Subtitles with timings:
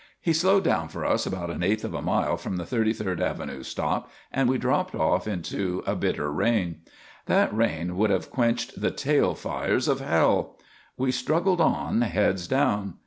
[0.19, 3.21] He slowed down for us about an eighth of a mile from the Thirty third
[3.21, 6.77] Avenue stop and we dropped off into a bitter rain.
[7.27, 10.57] That rain would have quenched the tail fires of hell.
[10.97, 12.95] We struggled on, heads down.